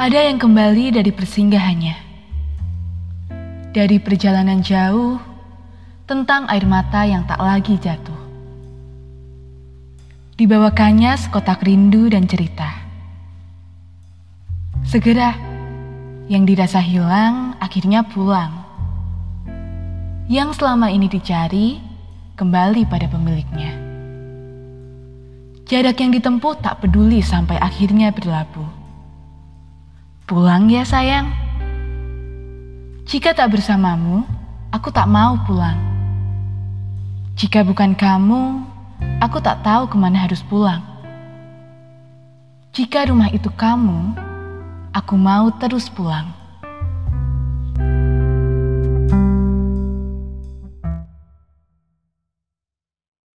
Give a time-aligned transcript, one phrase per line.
[0.00, 1.96] Ada yang kembali dari persinggahannya.
[3.76, 5.20] Dari perjalanan jauh
[6.08, 8.16] tentang air mata yang tak lagi jatuh.
[10.40, 12.80] Dibawakannya sekotak rindu dan cerita.
[14.88, 15.36] Segera,
[16.32, 18.56] yang dirasa hilang akhirnya pulang.
[20.32, 21.76] Yang selama ini dicari
[22.40, 23.76] kembali pada pemiliknya.
[25.68, 28.79] Jarak yang ditempuh tak peduli sampai akhirnya berlabuh.
[30.30, 31.26] Pulang ya sayang.
[33.02, 34.22] Jika tak bersamamu,
[34.70, 35.74] aku tak mau pulang.
[37.34, 38.62] Jika bukan kamu,
[39.18, 40.86] aku tak tahu ke mana harus pulang.
[42.70, 44.14] Jika rumah itu kamu,
[44.94, 46.30] aku mau terus pulang.